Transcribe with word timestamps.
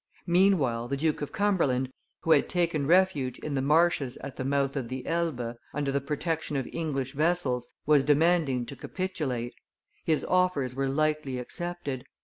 Meanwhile, 0.25 0.87
the 0.87 0.97
Duke 0.97 1.21
of 1.21 1.31
Cumberland, 1.31 1.91
who 2.21 2.31
had 2.31 2.49
taken 2.49 2.87
refuge 2.87 3.37
in 3.37 3.53
the 3.53 3.61
marshes 3.61 4.17
at 4.17 4.35
the 4.35 4.43
mouth 4.43 4.75
of 4.75 4.89
the 4.89 5.05
Elbe, 5.05 5.55
under 5.75 5.91
the 5.91 6.01
protection 6.01 6.55
of 6.57 6.67
English 6.73 7.13
vessels, 7.13 7.67
was 7.85 8.03
demanding 8.03 8.65
to 8.65 8.75
capitulate; 8.75 9.53
his 10.03 10.25
offers 10.25 10.73
were 10.73 10.89
lightly 10.89 11.37
accepted. 11.37 12.03